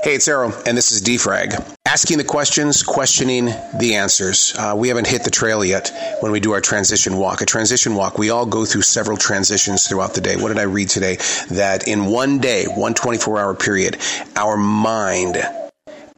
Hey, 0.00 0.14
it's 0.14 0.28
Arroe, 0.28 0.52
and 0.64 0.78
this 0.78 0.92
is 0.92 1.02
Defrag. 1.02 1.60
Asking 1.84 2.18
the 2.18 2.24
questions, 2.24 2.84
questioning 2.84 3.46
the 3.80 3.96
answers. 3.96 4.54
Uh, 4.56 4.74
we 4.76 4.86
haven't 4.86 5.08
hit 5.08 5.24
the 5.24 5.30
trail 5.30 5.64
yet 5.64 5.90
when 6.20 6.30
we 6.30 6.38
do 6.38 6.52
our 6.52 6.60
transition 6.60 7.16
walk. 7.16 7.40
A 7.40 7.46
transition 7.46 7.96
walk, 7.96 8.16
we 8.16 8.30
all 8.30 8.46
go 8.46 8.64
through 8.64 8.82
several 8.82 9.16
transitions 9.16 9.88
throughout 9.88 10.14
the 10.14 10.20
day. 10.20 10.36
What 10.36 10.48
did 10.48 10.58
I 10.58 10.62
read 10.62 10.88
today? 10.88 11.16
That 11.50 11.88
in 11.88 12.06
one 12.06 12.38
day, 12.38 12.66
one 12.66 12.94
24 12.94 13.40
hour 13.40 13.54
period, 13.56 13.96
our 14.36 14.56
mind 14.56 15.36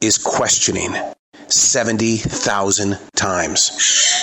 is 0.02 0.18
questioning 0.18 0.94
70,000 1.52 2.98
times. 3.14 3.70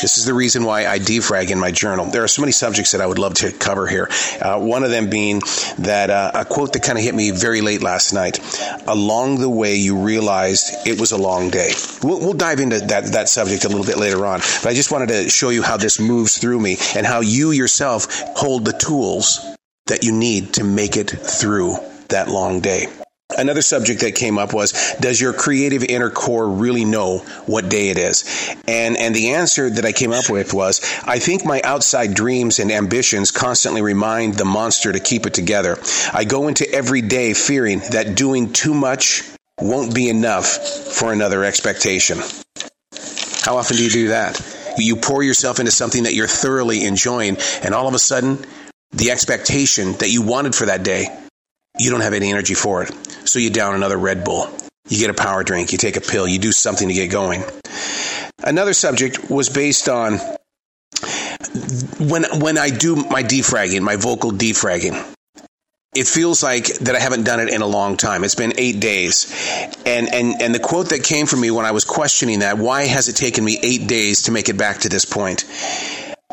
This 0.01 0.17
is 0.17 0.25
the 0.25 0.33
reason 0.33 0.63
why 0.63 0.87
I 0.87 0.99
defrag 0.99 1.49
in 1.51 1.59
my 1.59 1.71
journal. 1.71 2.05
There 2.05 2.23
are 2.23 2.27
so 2.27 2.41
many 2.41 2.51
subjects 2.51 2.91
that 2.91 3.01
I 3.01 3.07
would 3.07 3.19
love 3.19 3.35
to 3.35 3.51
cover 3.51 3.87
here. 3.87 4.09
Uh, 4.41 4.59
one 4.59 4.83
of 4.83 4.89
them 4.89 5.09
being 5.09 5.41
that 5.79 6.09
uh, 6.09 6.31
a 6.33 6.45
quote 6.45 6.73
that 6.73 6.83
kind 6.83 6.97
of 6.97 7.03
hit 7.03 7.15
me 7.15 7.31
very 7.31 7.61
late 7.61 7.81
last 7.81 8.13
night. 8.13 8.39
Along 8.87 9.39
the 9.39 9.49
way, 9.49 9.75
you 9.75 9.97
realized 9.97 10.87
it 10.87 10.99
was 10.99 11.11
a 11.11 11.17
long 11.17 11.49
day. 11.49 11.71
We'll, 12.03 12.19
we'll 12.19 12.33
dive 12.33 12.59
into 12.59 12.79
that, 12.79 13.05
that 13.13 13.29
subject 13.29 13.65
a 13.65 13.69
little 13.69 13.85
bit 13.85 13.97
later 13.97 14.25
on, 14.25 14.39
but 14.39 14.67
I 14.67 14.73
just 14.73 14.91
wanted 14.91 15.09
to 15.09 15.29
show 15.29 15.49
you 15.49 15.63
how 15.63 15.77
this 15.77 15.99
moves 15.99 16.37
through 16.37 16.59
me 16.59 16.77
and 16.95 17.05
how 17.05 17.21
you 17.21 17.51
yourself 17.51 18.07
hold 18.35 18.65
the 18.65 18.73
tools 18.73 19.39
that 19.87 20.03
you 20.03 20.11
need 20.11 20.53
to 20.53 20.63
make 20.63 20.97
it 20.97 21.09
through 21.09 21.77
that 22.09 22.29
long 22.29 22.59
day. 22.59 22.87
Another 23.35 23.61
subject 23.61 24.01
that 24.01 24.15
came 24.15 24.37
up 24.37 24.53
was 24.53 24.95
Does 25.01 25.19
your 25.19 25.33
creative 25.33 25.83
inner 25.83 26.09
core 26.09 26.47
really 26.47 26.85
know 26.85 27.19
what 27.45 27.67
day 27.67 27.89
it 27.89 27.97
is? 27.97 28.55
And, 28.67 28.95
and 28.97 29.13
the 29.13 29.31
answer 29.31 29.69
that 29.69 29.85
I 29.85 29.91
came 29.91 30.13
up 30.13 30.29
with 30.29 30.53
was 30.53 30.79
I 31.05 31.19
think 31.19 31.43
my 31.43 31.61
outside 31.63 32.13
dreams 32.13 32.59
and 32.59 32.71
ambitions 32.71 33.31
constantly 33.31 33.81
remind 33.81 34.35
the 34.35 34.45
monster 34.45 34.93
to 34.93 34.99
keep 34.99 35.25
it 35.25 35.33
together. 35.33 35.77
I 36.13 36.23
go 36.23 36.47
into 36.47 36.69
every 36.71 37.01
day 37.01 37.33
fearing 37.33 37.79
that 37.91 38.15
doing 38.15 38.53
too 38.53 38.73
much 38.73 39.23
won't 39.59 39.93
be 39.93 40.09
enough 40.09 40.45
for 40.47 41.11
another 41.11 41.43
expectation. 41.43 42.19
How 43.41 43.57
often 43.57 43.75
do 43.75 43.83
you 43.83 43.89
do 43.89 44.07
that? 44.09 44.41
You 44.77 44.95
pour 44.95 45.21
yourself 45.21 45.59
into 45.59 45.71
something 45.71 46.03
that 46.03 46.13
you're 46.13 46.27
thoroughly 46.27 46.85
enjoying, 46.85 47.37
and 47.63 47.73
all 47.73 47.87
of 47.87 47.93
a 47.93 47.99
sudden, 47.99 48.45
the 48.91 49.11
expectation 49.11 49.93
that 49.93 50.09
you 50.09 50.21
wanted 50.21 50.53
for 50.53 50.67
that 50.67 50.83
day 50.83 51.07
you 51.79 51.91
don't 51.91 52.01
have 52.01 52.13
any 52.13 52.29
energy 52.29 52.53
for 52.53 52.83
it. 52.83 52.91
So 53.27 53.39
you 53.39 53.49
down 53.49 53.75
another 53.75 53.97
Red 53.97 54.23
Bull. 54.23 54.49
You 54.87 54.97
get 54.97 55.09
a 55.09 55.13
power 55.13 55.43
drink, 55.43 55.71
you 55.71 55.77
take 55.77 55.97
a 55.97 56.01
pill, 56.01 56.27
you 56.27 56.39
do 56.39 56.51
something 56.51 56.87
to 56.87 56.93
get 56.93 57.11
going. 57.11 57.43
Another 58.43 58.73
subject 58.73 59.29
was 59.29 59.49
based 59.49 59.89
on 59.89 60.19
when 61.99 62.23
when 62.39 62.57
I 62.57 62.69
do 62.69 62.95
my 62.95 63.23
defragging, 63.23 63.81
my 63.81 63.95
vocal 63.95 64.31
defragging. 64.31 65.13
It 65.95 66.05
feels 66.05 66.43
like 66.43 66.67
that 66.79 66.95
I 66.95 66.99
haven't 66.99 67.23
done 67.23 67.39
it 67.39 67.49
in 67.49 67.61
a 67.61 67.67
long 67.67 67.97
time. 67.97 68.23
It's 68.23 68.35
been 68.35 68.53
eight 68.57 68.79
days. 68.79 69.33
And 69.85 70.13
and 70.13 70.41
and 70.41 70.53
the 70.53 70.59
quote 70.59 70.89
that 70.89 71.03
came 71.03 71.25
from 71.25 71.41
me 71.41 71.51
when 71.51 71.65
I 71.65 71.71
was 71.71 71.85
questioning 71.85 72.39
that, 72.39 72.57
why 72.57 72.83
has 72.85 73.09
it 73.09 73.15
taken 73.15 73.43
me 73.43 73.59
eight 73.61 73.87
days 73.87 74.23
to 74.23 74.31
make 74.31 74.47
it 74.47 74.57
back 74.57 74.79
to 74.79 74.89
this 74.89 75.05
point? 75.05 75.45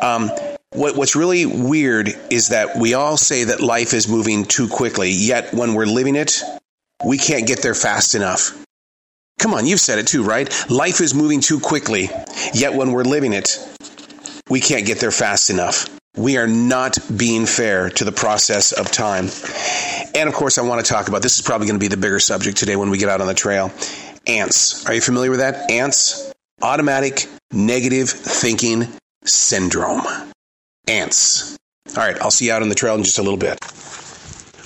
Um, 0.01 0.31
what, 0.75 0.95
what's 0.95 1.15
really 1.15 1.45
weird 1.45 2.09
is 2.29 2.49
that 2.49 2.77
we 2.77 2.93
all 2.93 3.17
say 3.17 3.45
that 3.45 3.61
life 3.61 3.93
is 3.93 4.07
moving 4.07 4.45
too 4.45 4.67
quickly, 4.67 5.11
yet 5.11 5.53
when 5.53 5.73
we're 5.73 5.85
living 5.85 6.15
it, 6.15 6.41
we 7.05 7.17
can't 7.17 7.47
get 7.47 7.61
there 7.61 7.75
fast 7.75 8.15
enough. 8.15 8.51
Come 9.39 9.53
on, 9.53 9.65
you've 9.65 9.79
said 9.79 9.99
it 9.99 10.07
too, 10.07 10.23
right? 10.23 10.49
Life 10.69 11.01
is 11.01 11.13
moving 11.13 11.41
too 11.41 11.59
quickly, 11.59 12.09
yet 12.53 12.73
when 12.73 12.91
we're 12.91 13.03
living 13.03 13.33
it, 13.33 13.57
we 14.49 14.59
can't 14.59 14.85
get 14.85 14.99
there 14.99 15.11
fast 15.11 15.49
enough. 15.49 15.89
We 16.15 16.37
are 16.37 16.47
not 16.47 16.97
being 17.15 17.45
fair 17.45 17.89
to 17.89 18.05
the 18.05 18.11
process 18.11 18.71
of 18.71 18.91
time. 18.91 19.29
And 20.15 20.29
of 20.29 20.35
course, 20.35 20.57
I 20.57 20.61
want 20.61 20.85
to 20.85 20.89
talk 20.89 21.09
about 21.09 21.21
this 21.21 21.37
is 21.37 21.41
probably 21.41 21.67
going 21.67 21.79
to 21.79 21.83
be 21.83 21.89
the 21.89 21.97
bigger 21.97 22.19
subject 22.19 22.57
today 22.57 22.77
when 22.77 22.89
we 22.89 22.97
get 22.97 23.09
out 23.09 23.19
on 23.19 23.27
the 23.27 23.33
trail. 23.33 23.71
Ants. 24.25 24.85
Are 24.85 24.93
you 24.93 25.01
familiar 25.01 25.29
with 25.29 25.39
that? 25.39 25.69
Ants. 25.69 26.31
Automatic 26.61 27.27
negative 27.51 28.09
thinking 28.09 28.87
syndrome 29.25 30.24
ants. 30.87 31.57
All 31.89 32.03
right, 32.03 32.19
I'll 32.21 32.31
see 32.31 32.47
you 32.47 32.53
out 32.53 32.61
on 32.61 32.69
the 32.69 32.75
trail 32.75 32.95
in 32.95 33.03
just 33.03 33.19
a 33.19 33.23
little 33.23 33.37
bit. 33.37 33.59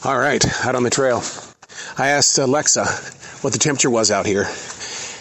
All 0.06 0.18
right, 0.18 0.44
out 0.66 0.76
on 0.76 0.84
the 0.84 0.90
trail. 0.90 1.22
I 1.98 2.10
asked 2.10 2.38
Alexa 2.38 2.86
what 3.42 3.54
the 3.54 3.60
temperature 3.60 3.90
was 3.90 4.12
out 4.12 4.26
here. 4.26 4.46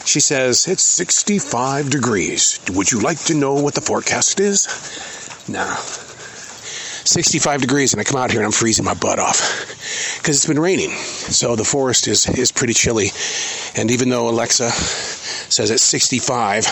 She 0.05 0.21
says, 0.21 0.67
It's 0.69 0.83
65 0.83 1.91
degrees. 1.91 2.61
Would 2.71 2.91
you 2.91 3.01
like 3.01 3.19
to 3.25 3.35
know 3.35 3.55
what 3.55 3.75
the 3.75 3.81
forecast 3.81 4.41
is? 4.41 4.67
No. 5.49 5.65
65 7.09 7.61
degrees, 7.63 7.93
and 7.93 8.01
I 8.01 8.05
come 8.05 8.21
out 8.21 8.31
here 8.31 8.41
and 8.41 8.47
I'm 8.47 8.53
freezing 8.53 8.85
my 8.85 8.95
butt 8.95 9.19
off 9.19 9.67
because 10.19 10.37
it's 10.37 10.47
been 10.47 10.59
raining. 10.59 10.91
So 10.91 11.57
the 11.57 11.65
forest 11.65 12.07
is, 12.07 12.29
is 12.29 12.53
pretty 12.53 12.75
chilly. 12.75 13.09
And 13.77 13.91
even 13.91 14.09
though 14.11 14.29
Alexa 14.29 14.71
says 14.71 15.71
it's 15.71 15.83
65, 15.83 16.65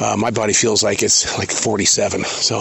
uh, 0.00 0.16
my 0.16 0.30
body 0.30 0.52
feels 0.52 0.82
like 0.82 1.02
it's 1.02 1.38
like 1.38 1.50
47. 1.50 2.24
So, 2.24 2.60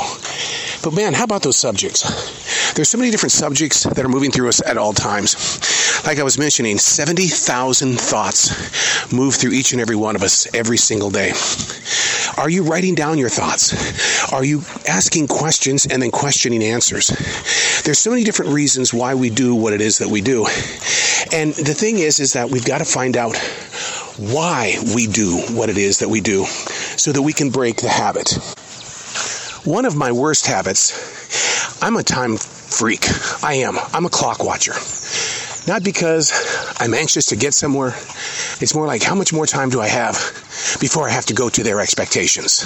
but 0.84 0.96
man, 0.96 1.14
how 1.14 1.24
about 1.24 1.44
those 1.44 1.58
subjects? 1.58 2.74
There's 2.74 2.90
so 2.90 2.98
many 2.98 3.12
different 3.12 3.32
subjects 3.32 3.84
that 3.84 4.04
are 4.04 4.10
moving 4.10 4.32
through 4.32 4.50
us 4.50 4.62
at 4.66 4.78
all 4.78 4.94
times. 4.94 5.36
Like 6.06 6.20
I 6.20 6.24
was 6.24 6.38
mentioning, 6.38 6.78
70,000 6.78 8.00
thoughts 8.00 9.12
move 9.14 9.36
through 9.36 9.52
each 9.52 9.72
and 9.72 9.82
every 9.82 9.96
one 9.96 10.16
of 10.16 10.24
us 10.24 10.48
every 10.54 10.78
single 10.78 11.10
day. 11.10 11.32
Are 12.38 12.50
you 12.50 12.64
writing 12.64 12.96
down 12.96 13.18
your 13.18 13.30
thoughts? 13.30 14.32
Are 14.32 14.44
you 14.44 14.62
asking 14.88 15.28
questions 15.28 15.88
and 15.88 16.02
then 16.02 16.12
questioning 16.12 16.64
answers? 16.64 17.08
There's 17.84 18.00
so 18.00 18.12
many 18.12 18.24
different 18.24 18.52
reasons 18.52 18.94
why 18.94 19.16
we 19.16 19.30
do 19.30 19.56
what 19.56 19.74
it 19.74 19.82
is 19.82 20.00
that 20.00 20.10
we 20.10 20.22
do. 20.22 20.46
And 21.34 21.54
the 21.54 21.74
thing 21.74 21.98
is, 21.98 22.20
is 22.20 22.34
that 22.34 22.50
we've 22.50 22.66
got 22.66 22.80
to 22.80 22.86
find 22.86 23.18
out 23.18 23.36
why 24.18 24.76
we 24.96 25.08
do 25.08 25.38
what 25.52 25.70
it 25.70 25.78
is 25.78 26.00
that 26.00 26.10
we 26.10 26.22
do 26.22 26.46
so 27.08 27.14
that 27.14 27.22
we 27.22 27.32
can 27.32 27.50
break 27.50 27.78
the 27.78 27.88
habit. 27.88 28.38
One 29.64 29.86
of 29.86 29.96
my 29.96 30.12
worst 30.12 30.46
habits, 30.46 31.82
I'm 31.82 31.96
a 31.96 32.04
time 32.04 32.36
freak. 32.36 33.06
I 33.42 33.54
am. 33.64 33.78
I'm 33.94 34.06
a 34.06 34.10
clock 34.10 34.44
watcher. 34.44 34.74
Not 35.72 35.86
because 35.86 36.34
I'm 36.82 36.94
anxious 36.94 37.28
to 37.28 37.38
get 37.38 37.54
somewhere. 37.54 37.94
It's 38.60 38.76
more 38.76 38.86
like 38.88 39.04
how 39.04 39.16
much 39.16 39.32
more 39.32 39.46
time 39.46 39.70
do 39.70 39.80
I 39.80 39.88
have 39.88 40.16
before 40.82 41.08
I 41.08 41.12
have 41.14 41.26
to 41.28 41.34
go 41.34 41.48
to 41.48 41.64
their 41.64 41.80
expectations? 41.80 42.60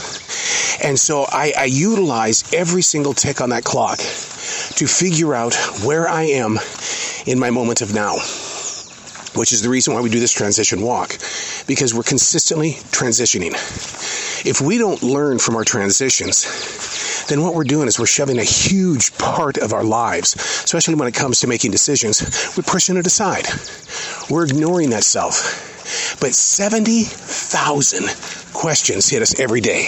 And 0.83 0.97
so 0.97 1.27
I, 1.29 1.53
I 1.55 1.65
utilize 1.65 2.51
every 2.51 2.81
single 2.81 3.13
tick 3.13 3.41
on 3.41 3.51
that 3.51 3.63
clock 3.63 3.99
to 3.99 4.87
figure 4.87 5.35
out 5.35 5.53
where 5.85 6.09
I 6.09 6.23
am 6.23 6.57
in 7.27 7.37
my 7.37 7.51
moment 7.51 7.81
of 7.83 7.93
now 7.93 8.17
which 9.35 9.53
is 9.53 9.61
the 9.61 9.69
reason 9.69 9.93
why 9.93 10.01
we 10.01 10.09
do 10.09 10.19
this 10.19 10.33
transition 10.33 10.81
walk, 10.81 11.17
because 11.67 11.93
we're 11.93 12.03
consistently 12.03 12.73
transitioning. 12.91 13.55
If 14.43 14.59
we 14.59 14.77
don't 14.77 15.03
learn 15.03 15.37
from 15.37 15.55
our 15.55 15.63
transitions, 15.63 17.25
then 17.27 17.43
what 17.43 17.53
we're 17.53 17.63
doing 17.63 17.87
is 17.87 17.99
we're 17.99 18.07
shoving 18.07 18.39
a 18.39 18.43
huge 18.43 19.15
part 19.17 19.57
of 19.57 19.71
our 19.71 19.83
lives, 19.83 20.35
especially 20.35 20.95
when 20.95 21.07
it 21.07 21.13
comes 21.13 21.41
to 21.41 21.47
making 21.47 21.71
decisions, 21.71 22.55
we're 22.57 22.63
pushing 22.63 22.97
it 22.97 23.05
aside. 23.05 23.45
We're 24.29 24.45
ignoring 24.45 24.89
that 24.91 25.03
self. 25.03 26.17
But 26.19 26.33
70,000 26.33 28.53
questions 28.53 29.07
hit 29.07 29.21
us 29.21 29.39
every 29.39 29.61
day. 29.61 29.87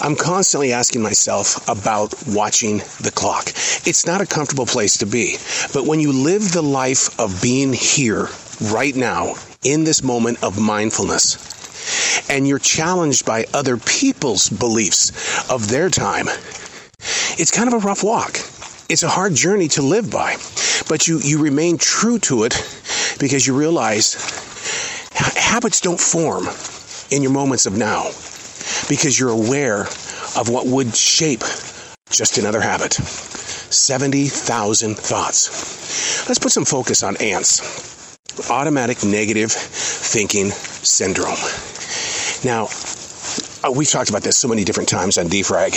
I'm 0.00 0.16
constantly 0.16 0.72
asking 0.72 1.02
myself 1.02 1.68
about 1.68 2.14
watching 2.28 2.78
the 3.00 3.12
clock. 3.14 3.48
It's 3.84 4.06
not 4.06 4.20
a 4.20 4.26
comfortable 4.26 4.66
place 4.66 4.98
to 4.98 5.06
be, 5.06 5.36
but 5.72 5.86
when 5.86 6.00
you 6.00 6.12
live 6.12 6.52
the 6.52 6.62
life 6.62 7.18
of 7.18 7.40
being 7.42 7.72
here 7.72 8.28
right 8.60 8.94
now 8.94 9.34
in 9.64 9.84
this 9.84 10.02
moment 10.02 10.42
of 10.42 10.60
mindfulness, 10.60 11.36
and 12.28 12.46
you're 12.46 12.58
challenged 12.58 13.24
by 13.24 13.46
other 13.52 13.76
people's 13.76 14.48
beliefs 14.48 15.50
of 15.50 15.68
their 15.68 15.88
time, 15.88 16.26
it's 17.38 17.50
kind 17.50 17.68
of 17.68 17.74
a 17.74 17.86
rough 17.86 18.04
walk. 18.04 18.36
It's 18.88 19.02
a 19.02 19.08
hard 19.08 19.34
journey 19.34 19.68
to 19.68 19.82
live 19.82 20.10
by, 20.10 20.36
but 20.88 21.08
you, 21.08 21.18
you 21.20 21.42
remain 21.42 21.78
true 21.78 22.18
to 22.20 22.44
it 22.44 22.54
because 23.18 23.46
you 23.46 23.56
realize 23.56 24.14
habits 25.14 25.80
don't 25.80 26.00
form 26.00 26.46
in 27.10 27.22
your 27.22 27.32
moments 27.32 27.66
of 27.66 27.76
now 27.76 28.04
because 28.88 29.18
you're 29.18 29.30
aware 29.30 29.82
of 30.36 30.48
what 30.48 30.66
would 30.66 30.94
shape 30.94 31.42
just 32.10 32.38
another 32.38 32.60
habit. 32.60 32.94
70,000 32.94 34.96
thoughts. 34.96 36.28
Let's 36.28 36.38
put 36.38 36.52
some 36.52 36.64
focus 36.64 37.02
on 37.02 37.16
ants 37.18 37.82
automatic 38.50 39.04
negative 39.04 39.52
thinking 39.52 40.50
syndrome. 40.50 41.36
Now, 42.44 42.68
uh, 43.64 43.70
we've 43.70 43.88
talked 43.88 44.10
about 44.10 44.22
this 44.22 44.36
so 44.36 44.48
many 44.48 44.64
different 44.64 44.88
times 44.88 45.16
on 45.16 45.28
Defrag 45.28 45.74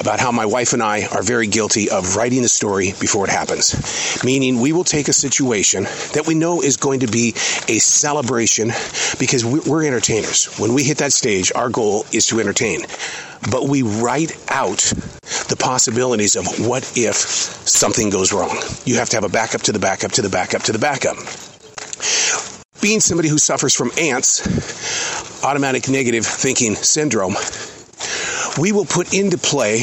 about 0.00 0.18
how 0.18 0.32
my 0.32 0.46
wife 0.46 0.72
and 0.72 0.82
I 0.82 1.06
are 1.08 1.22
very 1.22 1.46
guilty 1.46 1.90
of 1.90 2.16
writing 2.16 2.40
the 2.40 2.48
story 2.48 2.94
before 2.98 3.26
it 3.26 3.30
happens. 3.30 4.24
Meaning, 4.24 4.60
we 4.60 4.72
will 4.72 4.84
take 4.84 5.08
a 5.08 5.12
situation 5.12 5.82
that 6.14 6.24
we 6.26 6.34
know 6.34 6.62
is 6.62 6.78
going 6.78 7.00
to 7.00 7.06
be 7.06 7.34
a 7.68 7.78
celebration 7.78 8.68
because 9.18 9.44
we're 9.44 9.84
entertainers. 9.84 10.46
When 10.58 10.72
we 10.72 10.84
hit 10.84 10.98
that 10.98 11.12
stage, 11.12 11.52
our 11.54 11.68
goal 11.68 12.06
is 12.12 12.26
to 12.28 12.40
entertain. 12.40 12.80
But 13.50 13.68
we 13.68 13.82
write 13.82 14.32
out 14.50 14.78
the 15.48 15.56
possibilities 15.58 16.36
of 16.36 16.46
what 16.66 16.92
if 16.96 17.16
something 17.16 18.08
goes 18.08 18.32
wrong. 18.32 18.56
You 18.86 18.96
have 18.96 19.10
to 19.10 19.16
have 19.16 19.24
a 19.24 19.28
backup 19.28 19.62
to 19.62 19.72
the 19.72 19.78
backup 19.78 20.12
to 20.12 20.22
the 20.22 20.30
backup 20.30 20.62
to 20.62 20.72
the 20.72 20.78
backup. 20.78 21.16
being 22.80 23.00
somebody 23.00 23.28
who 23.28 23.38
suffers 23.38 23.74
from 23.74 23.90
ants, 23.98 24.40
automatic 25.44 25.88
negative 25.88 26.26
thinking 26.26 26.74
syndrome, 26.74 27.34
we 28.58 28.72
will 28.72 28.84
put 28.84 29.14
into 29.14 29.38
play 29.38 29.82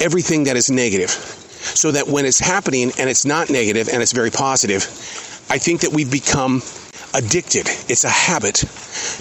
everything 0.00 0.44
that 0.44 0.56
is 0.56 0.70
negative 0.70 1.10
so 1.10 1.92
that 1.92 2.06
when 2.08 2.24
it's 2.24 2.38
happening 2.38 2.92
and 2.98 3.08
it's 3.08 3.24
not 3.24 3.50
negative 3.50 3.88
and 3.88 4.02
it's 4.02 4.12
very 4.12 4.30
positive, 4.30 4.82
I 5.48 5.58
think 5.58 5.80
that 5.82 5.92
we've 5.92 6.10
become 6.10 6.62
addicted. 7.14 7.68
It's 7.88 8.04
a 8.04 8.08
habit 8.08 8.56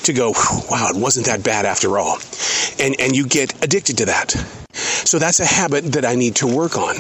to 0.04 0.14
go, 0.14 0.32
wow, 0.70 0.90
it 0.90 1.00
wasn't 1.00 1.28
that 1.28 1.44
bad 1.44 1.66
after 1.66 1.98
all. 1.98 2.18
And, 2.80 3.00
and 3.00 3.16
you 3.16 3.28
get 3.28 3.64
addicted 3.64 3.98
to 4.00 4.06
that. 4.06 4.32
So 4.74 5.20
that's 5.20 5.40
a 5.40 5.46
habit 5.46 5.94
that 5.94 6.06
I 6.06 6.16
need 6.16 6.36
to 6.38 6.48
work 6.48 6.78
on. 6.78 6.96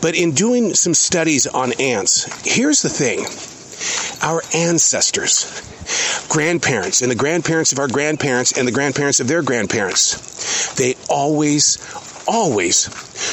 But 0.00 0.14
in 0.16 0.32
doing 0.32 0.74
some 0.74 0.94
studies 0.94 1.46
on 1.46 1.72
ants, 1.80 2.24
here's 2.44 2.82
the 2.82 2.88
thing. 2.88 3.26
Our 4.22 4.42
ancestors, 4.54 5.44
grandparents, 6.28 7.02
and 7.02 7.10
the 7.10 7.16
grandparents 7.16 7.72
of 7.72 7.78
our 7.78 7.88
grandparents, 7.88 8.56
and 8.56 8.66
the 8.66 8.72
grandparents 8.72 9.20
of 9.20 9.28
their 9.28 9.42
grandparents, 9.42 10.74
they 10.74 10.94
always, 11.08 11.78
always 12.26 12.88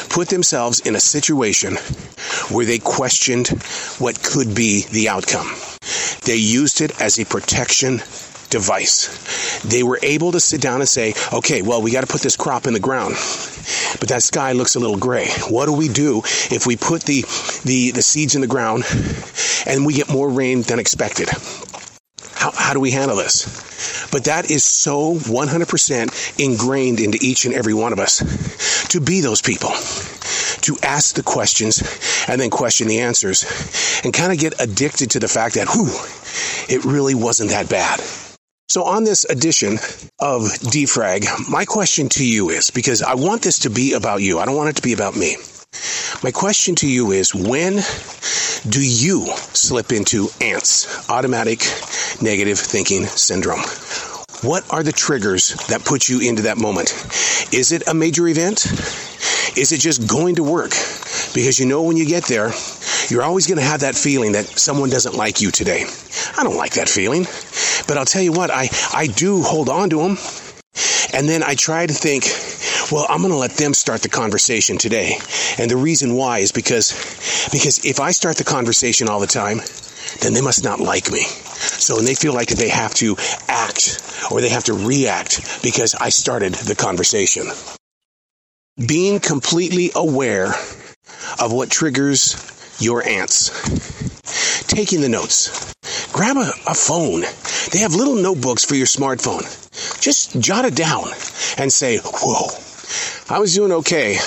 put 0.10 0.30
themselves 0.30 0.80
in 0.82 0.96
a 0.96 1.00
situation 1.00 1.76
where 2.50 2.66
they 2.66 2.80
questioned 2.80 3.48
what 3.98 4.22
could 4.24 4.56
be 4.56 4.86
the 4.92 5.10
outcome. 5.10 5.48
They 6.26 6.36
used 6.36 6.82
it 6.82 7.00
as 7.02 7.20
a 7.20 7.26
protection 7.26 8.02
device. 8.52 9.62
They 9.64 9.82
were 9.82 9.98
able 10.04 10.34
to 10.34 10.40
sit 10.40 10.62
down 10.62 10.82
and 10.82 10.90
say, 10.90 11.16
okay, 11.34 11.62
well, 11.64 11.82
we 11.82 11.92
got 11.92 12.02
to 12.02 12.08
put 12.12 12.22
this 12.22 12.36
crop 12.36 12.68
in 12.68 12.74
the 12.74 12.80
ground. 12.80 13.16
But 14.00 14.10
that 14.10 14.22
sky 14.22 14.52
looks 14.52 14.76
a 14.76 14.80
little 14.80 14.98
gray. 14.98 15.30
What 15.50 15.66
do 15.66 15.74
we 15.74 15.88
do 15.88 16.20
if 16.52 16.68
we 16.68 16.76
put 16.76 17.04
the, 17.04 17.22
the, 17.64 17.92
the 17.92 18.02
seeds 18.02 18.36
in 18.36 18.42
the 18.42 18.48
ground 18.48 18.84
and 19.66 19.86
we 19.86 19.94
get 19.94 20.10
more 20.10 20.30
rain 20.30 20.62
than 20.62 20.80
expected? 20.80 21.30
How, 22.72 22.76
do 22.76 22.80
we 22.80 22.92
handle 22.92 23.18
this? 23.18 24.08
But 24.14 24.24
that 24.24 24.50
is 24.50 24.64
so 24.64 25.16
100% 25.16 26.40
ingrained 26.40 27.02
into 27.02 27.20
each 27.22 27.44
and 27.44 27.54
every 27.54 27.74
one 27.74 27.92
of 27.92 28.00
us 28.00 28.88
to 28.88 29.02
be 29.02 29.20
those 29.20 29.42
people, 29.42 29.72
to 30.62 30.78
ask 30.82 31.16
the 31.16 31.22
questions 31.22 31.84
and 32.30 32.40
then 32.40 32.50
question 32.50 32.88
the 32.88 33.02
answers 33.02 33.44
and 34.06 34.14
kind 34.14 34.32
of 34.32 34.40
get 34.40 34.62
addicted 34.62 35.12
to 35.12 35.20
the 35.20 35.28
fact 35.28 35.56
that, 35.56 35.68
whew, 35.68 35.92
it 36.74 36.86
really 36.86 37.14
wasn't 37.14 37.50
that 37.50 37.70
bad. 37.70 38.00
So, 38.70 38.86
on 38.86 39.04
this 39.04 39.26
edition 39.26 39.74
of 40.20 40.44
Defrag, 40.72 41.26
my 41.50 41.66
question 41.66 42.08
to 42.08 42.26
you 42.26 42.52
is 42.52 42.72
because 42.72 43.02
I 43.02 43.16
want 43.16 43.42
this 43.42 43.60
to 43.60 43.70
be 43.70 43.92
about 43.92 44.22
you, 44.22 44.40
I 44.40 44.46
don't 44.46 44.56
want 44.56 44.70
it 44.70 44.78
to 44.78 44.82
be 44.82 44.94
about 44.94 45.18
me. 45.18 45.36
My 46.24 46.32
question 46.32 46.76
to 46.76 46.88
you 46.88 47.12
is 47.12 47.36
when 47.36 47.82
do 48.70 48.82
you 48.82 49.28
slip 49.54 49.92
into 49.92 50.30
ANTS, 50.40 51.10
automatic 51.10 51.62
negative 52.22 52.60
thinking 52.60 53.06
syndrome? 53.06 53.62
What 54.44 54.72
are 54.72 54.84
the 54.84 54.92
triggers 54.92 55.56
that 55.68 55.84
put 55.84 56.08
you 56.08 56.20
into 56.20 56.44
that 56.44 56.58
moment? 56.58 56.92
Is 57.52 57.72
it 57.72 57.88
a 57.88 57.94
major 57.94 58.28
event? 58.28 58.66
Is 59.58 59.72
it 59.72 59.80
just 59.80 60.08
going 60.08 60.36
to 60.36 60.44
work? 60.44 60.72
Because 61.34 61.60
you 61.60 61.66
know 61.66 61.82
when 61.82 61.98
you 61.98 62.06
get 62.06 62.26
there, 62.26 62.52
you're 63.10 63.24
always 63.24 63.48
going 63.48 63.58
to 63.58 63.64
have 63.64 63.82
that 63.82 63.96
feeling 63.96 64.34
that 64.34 64.46
someone 64.46 64.90
doesn't 64.90 65.16
like 65.16 65.42
you 65.42 65.52
today. 65.52 65.86
I 66.38 66.44
don't 66.44 66.58
like 66.58 66.74
that 66.76 66.88
feeling. 66.88 67.26
But 67.88 67.98
I'll 67.98 68.06
tell 68.06 68.22
you 68.22 68.32
what, 68.32 68.52
I, 68.52 68.70
I 68.94 69.08
do 69.08 69.42
hold 69.42 69.70
on 69.70 69.90
to 69.90 69.98
them. 69.98 70.18
And 71.14 71.28
then 71.28 71.44
I 71.44 71.56
try 71.56 71.86
to 71.86 71.94
think, 71.94 72.24
well, 72.92 73.06
I'm 73.10 73.22
going 73.22 73.32
to 73.32 73.38
let 73.38 73.52
them 73.52 73.74
start 73.74 74.02
the 74.02 74.10
conversation 74.10 74.78
today. 74.78 75.18
And 75.58 75.72
the 75.72 75.78
reason 75.78 76.16
why 76.16 76.40
is 76.40 76.52
because, 76.52 76.92
because 77.52 77.86
if 77.86 78.00
I 78.00 78.12
start 78.12 78.38
the 78.38 78.44
conversation 78.44 79.08
all 79.08 79.20
the 79.20 79.28
time, 79.28 79.60
then 80.20 80.34
they 80.34 80.42
must 80.42 80.64
not 80.64 80.80
like 80.80 81.12
me. 81.12 81.22
So 81.22 81.96
when 81.96 82.06
they 82.06 82.16
feel 82.16 82.34
like 82.34 82.50
they 82.50 82.70
have 82.70 82.94
to 82.96 83.16
act 83.48 84.28
or 84.32 84.42
they 84.42 84.50
have 84.50 84.66
to 84.66 84.74
react 84.74 85.64
because 85.64 85.96
I 85.96 86.10
started 86.10 86.54
the 86.54 86.76
conversation. 86.76 87.48
Being 88.88 89.20
completely 89.20 89.92
aware 89.96 90.48
of 91.40 91.52
what 91.52 91.70
triggers 91.70 92.36
your 92.80 93.08
ants. 93.08 93.52
Taking 94.68 95.02
the 95.02 95.10
notes. 95.10 95.74
Grab 96.12 96.38
a, 96.38 96.52
a 96.68 96.74
phone. 96.74 97.22
They 97.72 97.80
have 97.80 97.96
little 97.96 98.16
notebooks 98.16 98.66
for 98.66 98.76
your 98.76 98.88
smartphone. 98.88 99.44
Just 100.02 100.40
jot 100.42 100.66
it 100.66 100.76
down 100.76 101.06
and 101.58 101.72
say, 101.72 102.00
whoa, 102.04 102.48
I 103.30 103.40
was 103.40 103.56
doing 103.56 103.72
okay 103.72 104.18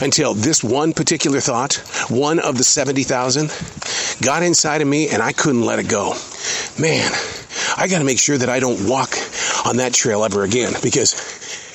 until 0.00 0.34
this 0.34 0.64
one 0.64 0.92
particular 0.92 1.40
thought, 1.40 1.74
one 2.08 2.38
of 2.38 2.56
the 2.56 2.64
70,000, 2.64 3.50
got 4.22 4.42
inside 4.42 4.80
of 4.80 4.88
me 4.88 5.08
and 5.08 5.22
I 5.22 5.32
couldn't 5.32 5.62
let 5.62 5.78
it 5.78 5.88
go. 5.88 6.14
Man, 6.78 7.10
I 7.76 7.88
got 7.88 7.98
to 7.98 8.04
make 8.04 8.18
sure 8.18 8.38
that 8.38 8.48
I 8.48 8.60
don't 8.60 8.88
walk 8.88 9.14
on 9.66 9.76
that 9.76 9.92
trail 9.92 10.24
ever 10.24 10.44
again 10.44 10.74
because 10.82 11.14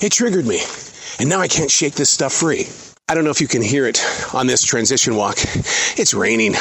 it 0.01 0.11
triggered 0.11 0.45
me. 0.45 0.61
And 1.19 1.29
now 1.29 1.39
I 1.39 1.47
can't 1.47 1.71
shake 1.71 1.93
this 1.93 2.09
stuff 2.09 2.33
free. 2.33 2.67
I 3.07 3.13
don't 3.13 3.23
know 3.23 3.29
if 3.29 3.39
you 3.39 3.47
can 3.47 3.61
hear 3.61 3.85
it 3.85 4.03
on 4.33 4.47
this 4.47 4.63
transition 4.63 5.15
walk. 5.15 5.37
It's 5.97 6.13
raining. 6.13 6.53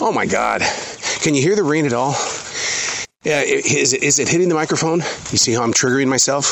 Oh 0.00 0.12
my 0.14 0.26
God. 0.26 0.62
Can 1.20 1.34
you 1.34 1.42
hear 1.42 1.54
the 1.54 1.62
rain 1.62 1.86
at 1.86 1.92
all? 1.92 2.12
Yeah, 3.22 3.42
is, 3.42 3.92
is 3.92 4.18
it 4.18 4.28
hitting 4.28 4.48
the 4.48 4.54
microphone? 4.54 5.00
You 5.00 5.38
see 5.38 5.52
how 5.52 5.62
I'm 5.62 5.74
triggering 5.74 6.08
myself? 6.08 6.46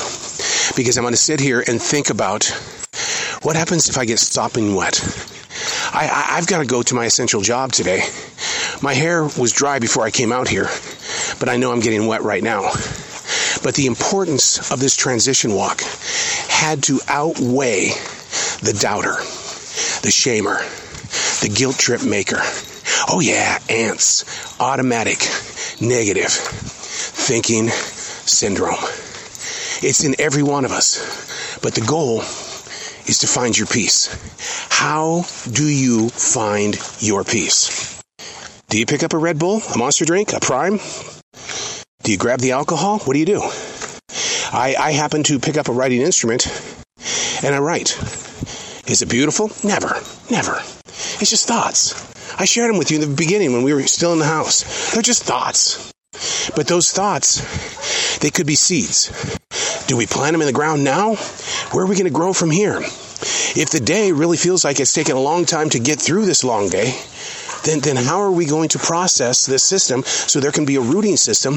Because 0.78 0.96
I'm 0.96 1.02
going 1.02 1.12
to 1.12 1.16
sit 1.19 1.40
here 1.40 1.64
and 1.66 1.82
think 1.82 2.08
about 2.08 2.44
what 3.42 3.56
happens 3.56 3.88
if 3.88 3.98
I 3.98 4.04
get 4.04 4.20
sopping 4.20 4.76
wet. 4.76 5.02
I, 5.92 6.36
I've 6.36 6.46
got 6.46 6.60
to 6.60 6.66
go 6.66 6.84
to 6.84 6.94
my 6.94 7.04
essential 7.04 7.40
job 7.40 7.72
today. 7.72 8.02
My 8.80 8.94
hair 8.94 9.25
was 9.25 9.52
dry 9.52 9.80
before 9.80 10.04
I 10.04 10.12
came 10.12 10.30
out 10.30 10.46
here, 10.46 10.69
but 11.40 11.48
I 11.48 11.56
know 11.56 11.72
I'm 11.72 11.80
getting 11.80 12.06
wet 12.06 12.22
right 12.22 12.44
now. 12.44 12.70
But 13.64 13.75
the 13.75 13.86
importance 13.86 14.70
of 14.70 14.78
this 14.78 14.94
transition 14.94 15.52
walk 15.52 15.80
had 16.48 16.84
to 16.84 17.00
outweigh 17.08 17.88
the 18.62 18.78
doubter, 18.80 19.16
the 20.02 20.12
shamer, 20.14 20.60
the 21.40 21.48
guilt 21.48 21.76
trip 21.76 22.04
maker. 22.04 22.38
Oh, 23.08 23.19
yeah, 23.20 23.58
ants, 23.69 24.60
automatic, 24.60 25.19
negative 25.80 26.30
thinking 26.30 27.69
syndrome. 27.69 28.76
It's 29.80 30.04
in 30.04 30.14
every 30.19 30.42
one 30.42 30.64
of 30.64 30.72
us. 30.72 31.58
But 31.62 31.75
the 31.75 31.80
goal 31.82 32.20
is 33.06 33.19
to 33.20 33.26
find 33.26 33.56
your 33.56 33.66
peace. 33.66 34.08
How 34.70 35.25
do 35.50 35.66
you 35.66 36.08
find 36.08 36.76
your 37.00 37.25
peace? 37.25 38.02
Do 38.69 38.78
you 38.78 38.86
pick 38.86 39.02
up 39.02 39.14
a 39.14 39.19
Red 39.19 39.38
Bull, 39.38 39.62
a 39.75 39.78
monster 39.78 40.04
drink, 40.04 40.32
a 40.32 40.40
prime? 40.40 40.78
Do 42.02 42.12
you 42.12 42.19
grab 42.19 42.40
the 42.40 42.52
alcohol? 42.52 42.98
What 43.00 43.14
do 43.14 43.19
you 43.19 43.26
do? 43.26 43.40
I, 44.52 44.75
I 44.78 44.92
happen 44.92 45.23
to 45.25 45.38
pick 45.38 45.56
up 45.56 45.68
a 45.68 45.73
writing 45.73 46.00
instrument 46.00 46.47
and 47.42 47.54
I 47.54 47.58
write. 47.58 47.97
Is 48.88 49.02
it 49.02 49.08
beautiful? 49.08 49.50
Never. 49.62 49.94
Never. 50.30 50.56
It's 51.20 51.30
just 51.30 51.47
thoughts. 51.47 51.94
I 52.40 52.44
shared 52.44 52.70
them 52.70 52.78
with 52.78 52.90
you 52.90 53.00
in 53.00 53.08
the 53.08 53.16
beginning 53.16 53.52
when 53.52 53.62
we 53.62 53.75
were 53.75 53.82
still 53.85 54.12
in 54.12 54.18
the 54.18 54.25
house. 54.25 54.92
They're 54.92 55.02
just 55.02 55.25
thoughts. 55.25 55.92
But 56.56 56.66
those 56.66 56.90
thoughts, 56.90 58.18
they 58.18 58.30
could 58.30 58.47
be 58.47 58.54
seeds. 58.54 59.38
Do 59.88 59.97
we 59.97 60.07
plant 60.07 60.33
them 60.33 60.42
in 60.42 60.47
the 60.47 60.52
ground 60.52 60.85
now? 60.85 61.14
Where 61.73 61.83
are 61.83 61.87
we 61.87 61.95
going 61.95 62.04
to 62.04 62.11
grow 62.11 62.35
from 62.35 62.50
here? 62.50 62.76
If 62.76 63.71
the 63.71 63.80
day 63.80 64.12
really 64.12 64.37
feels 64.37 64.62
like 64.62 64.80
it's 64.80 64.92
taken 64.92 65.16
a 65.16 65.21
long 65.21 65.47
time 65.47 65.71
to 65.71 65.78
get 65.78 65.99
through 65.99 66.26
this 66.26 66.45
long 66.45 66.68
day, 66.68 66.95
then, 67.64 67.80
then 67.80 67.97
how 67.97 68.21
are 68.21 68.30
we 68.30 68.45
going 68.45 68.68
to 68.71 68.78
process 68.78 69.47
this 69.47 69.64
system 69.64 70.02
so 70.04 70.40
there 70.40 70.52
can 70.52 70.66
be 70.66 70.76
a 70.76 70.80
rooting 70.83 71.16
system 71.16 71.54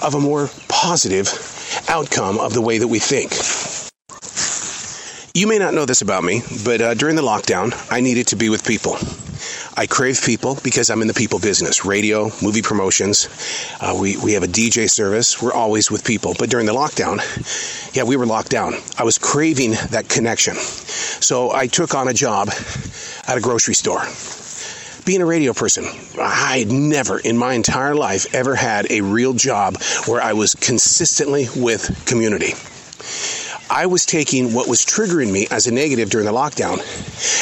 of 0.00 0.14
a 0.14 0.18
more 0.18 0.48
positive 0.68 1.28
outcome 1.86 2.40
of 2.40 2.54
the 2.54 2.62
way 2.62 2.78
that 2.78 2.88
we 2.88 2.98
think? 2.98 3.34
You 5.34 5.46
may 5.46 5.58
not 5.58 5.74
know 5.74 5.84
this 5.84 6.00
about 6.00 6.24
me, 6.24 6.40
but 6.64 6.80
uh, 6.80 6.94
during 6.94 7.14
the 7.14 7.22
lockdown, 7.22 7.74
I 7.92 8.00
needed 8.00 8.28
to 8.28 8.36
be 8.36 8.48
with 8.48 8.64
people. 8.64 8.96
I 9.76 9.86
crave 9.86 10.20
people 10.24 10.58
because 10.62 10.90
I'm 10.90 11.00
in 11.02 11.08
the 11.08 11.14
people 11.14 11.38
business 11.38 11.84
radio, 11.84 12.30
movie 12.42 12.62
promotions. 12.62 13.28
Uh, 13.80 13.96
we, 13.98 14.16
we 14.16 14.32
have 14.32 14.42
a 14.42 14.48
DJ 14.48 14.90
service. 14.90 15.40
We're 15.40 15.52
always 15.52 15.90
with 15.90 16.04
people. 16.04 16.34
But 16.38 16.50
during 16.50 16.66
the 16.66 16.72
lockdown, 16.72 17.20
yeah, 17.94 18.02
we 18.02 18.16
were 18.16 18.26
locked 18.26 18.50
down. 18.50 18.74
I 18.98 19.04
was 19.04 19.18
craving 19.18 19.72
that 19.90 20.08
connection. 20.08 20.54
So 20.56 21.52
I 21.52 21.66
took 21.66 21.94
on 21.94 22.08
a 22.08 22.14
job 22.14 22.48
at 23.28 23.38
a 23.38 23.40
grocery 23.40 23.74
store. 23.74 24.02
Being 25.06 25.22
a 25.22 25.26
radio 25.26 25.52
person, 25.52 25.84
I 26.20 26.58
had 26.58 26.68
never 26.68 27.18
in 27.18 27.38
my 27.38 27.54
entire 27.54 27.94
life 27.94 28.34
ever 28.34 28.54
had 28.54 28.90
a 28.90 29.00
real 29.00 29.32
job 29.32 29.80
where 30.06 30.20
I 30.20 30.34
was 30.34 30.54
consistently 30.54 31.48
with 31.56 32.04
community. 32.06 32.52
I 33.70 33.86
was 33.86 34.04
taking 34.04 34.52
what 34.52 34.68
was 34.68 34.84
triggering 34.84 35.32
me 35.32 35.46
as 35.50 35.68
a 35.68 35.72
negative 35.72 36.10
during 36.10 36.26
the 36.26 36.32
lockdown 36.32 36.80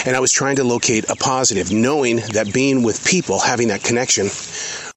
and 0.06 0.14
I 0.14 0.20
was 0.20 0.30
trying 0.30 0.56
to 0.56 0.64
locate 0.64 1.08
a 1.08 1.16
positive, 1.16 1.72
knowing 1.72 2.16
that 2.34 2.52
being 2.52 2.82
with 2.82 3.06
people, 3.06 3.38
having 3.38 3.68
that 3.68 3.82
connection, 3.82 4.26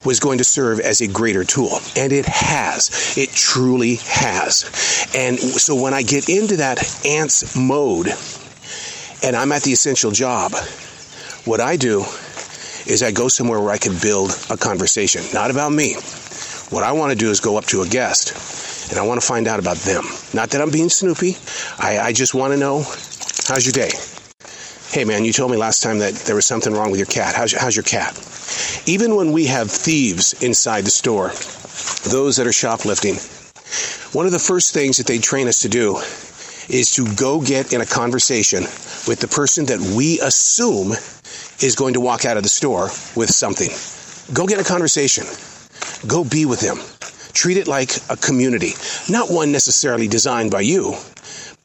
was 0.03 0.19
going 0.19 0.39
to 0.39 0.43
serve 0.43 0.81
as 0.81 0.99
a 0.99 1.07
greater 1.07 1.45
tool. 1.45 1.79
And 1.95 2.11
it 2.11 2.25
has. 2.25 3.15
It 3.17 3.29
truly 3.29 3.95
has. 4.03 5.07
And 5.15 5.39
so 5.39 5.81
when 5.81 5.93
I 5.93 6.01
get 6.01 6.27
into 6.27 6.57
that 6.57 7.05
ants 7.05 7.55
mode 7.55 8.09
and 9.23 9.35
I'm 9.35 9.53
at 9.53 9.63
the 9.63 9.71
essential 9.71 10.11
job, 10.11 10.51
what 11.45 11.61
I 11.61 11.77
do 11.77 12.01
is 12.87 13.03
I 13.03 13.11
go 13.11 13.29
somewhere 13.29 13.61
where 13.61 13.71
I 13.71 13.77
can 13.77 13.95
build 14.01 14.31
a 14.49 14.57
conversation, 14.57 15.23
not 15.33 15.49
about 15.49 15.71
me. 15.71 15.93
What 16.71 16.83
I 16.83 16.91
want 16.91 17.11
to 17.11 17.17
do 17.17 17.29
is 17.29 17.39
go 17.39 17.57
up 17.57 17.65
to 17.67 17.83
a 17.83 17.87
guest 17.87 18.60
and 18.91 18.99
I 18.99 19.03
want 19.03 19.19
to 19.19 19.25
find 19.25 19.47
out 19.47 19.59
about 19.59 19.77
them. 19.77 20.03
Not 20.33 20.51
that 20.51 20.61
I'm 20.61 20.69
being 20.69 20.89
snoopy. 20.89 21.37
I, 21.79 21.99
I 21.99 22.13
just 22.13 22.35
want 22.35 22.53
to 22.53 22.59
know 22.59 22.83
how's 23.47 23.65
your 23.65 23.73
day? 23.73 23.91
Hey 24.91 25.05
man, 25.05 25.23
you 25.23 25.31
told 25.31 25.49
me 25.49 25.57
last 25.57 25.81
time 25.81 25.99
that 25.99 26.13
there 26.13 26.35
was 26.35 26.45
something 26.45 26.73
wrong 26.73 26.91
with 26.91 26.99
your 26.99 27.07
cat. 27.07 27.33
How's, 27.33 27.53
how's 27.53 27.75
your 27.75 27.83
cat? 27.83 28.13
Even 28.85 29.15
when 29.15 29.31
we 29.31 29.45
have 29.45 29.71
thieves 29.71 30.43
inside 30.43 30.81
the 30.83 30.91
store, 30.91 31.29
those 32.11 32.35
that 32.35 32.45
are 32.45 32.53
shoplifting, 32.53 33.15
one 34.11 34.25
of 34.25 34.33
the 34.33 34.39
first 34.39 34.73
things 34.73 34.97
that 34.97 35.07
they 35.07 35.17
train 35.17 35.47
us 35.47 35.61
to 35.61 35.69
do 35.69 35.97
is 36.69 36.91
to 36.95 37.07
go 37.15 37.41
get 37.41 37.71
in 37.71 37.79
a 37.79 37.85
conversation 37.85 38.63
with 39.07 39.19
the 39.19 39.27
person 39.27 39.65
that 39.67 39.79
we 39.79 40.19
assume 40.19 40.91
is 41.63 41.75
going 41.77 41.93
to 41.93 42.01
walk 42.01 42.25
out 42.25 42.37
of 42.37 42.43
the 42.43 42.49
store 42.49 42.85
with 43.15 43.29
something. 43.29 43.69
Go 44.33 44.45
get 44.47 44.59
a 44.59 44.63
conversation. 44.63 45.25
Go 46.07 46.23
be 46.23 46.45
with 46.45 46.59
them. 46.59 46.77
Treat 47.33 47.57
it 47.57 47.67
like 47.67 47.91
a 48.09 48.17
community, 48.17 48.73
not 49.09 49.29
one 49.29 49.51
necessarily 49.51 50.07
designed 50.07 50.51
by 50.51 50.61
you, 50.61 50.95